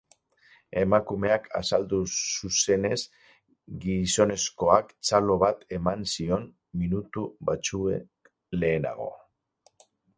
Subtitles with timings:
[0.83, 2.97] Emakumeak azaldu zuzenez,
[3.85, 6.51] gizonezkoak txalo bat eman zion
[6.83, 8.31] minutu batzuk
[8.63, 9.13] lehenago.